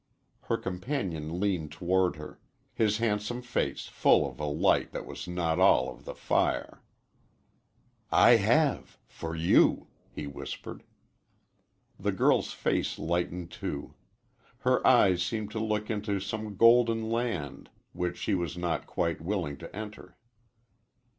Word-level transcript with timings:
Her 0.45 0.57
companion 0.57 1.39
leaned 1.39 1.71
toward 1.71 2.15
her 2.15 2.39
his 2.73 2.97
handsome 2.97 3.43
face 3.43 3.85
full 3.85 4.27
of 4.27 4.39
a 4.39 4.45
light 4.47 4.93
that 4.93 5.05
was 5.05 5.27
not 5.27 5.59
all 5.59 5.91
of 5.91 6.05
the 6.05 6.15
fire. 6.15 6.81
"I 8.11 8.37
have, 8.37 8.97
for 9.07 9.35
you," 9.35 9.89
he 10.09 10.25
whispered. 10.25 10.81
The 11.99 12.11
girl's 12.11 12.51
face 12.51 12.97
lighted, 12.97 13.51
too. 13.51 13.93
Her 14.61 14.87
eyes 14.87 15.21
seemed 15.21 15.51
to 15.51 15.59
look 15.59 15.91
into 15.91 16.19
some 16.19 16.55
golden 16.55 17.11
land 17.11 17.69
which 17.93 18.17
she 18.17 18.33
was 18.33 18.57
not 18.57 18.87
quite 18.87 19.21
willing 19.21 19.55
to 19.57 19.75
enter. 19.75 20.17